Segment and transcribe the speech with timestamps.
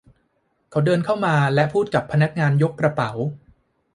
[0.69, 3.11] เขาเดินเข้ามาและพูดกับพนักงานยกกระเป๋า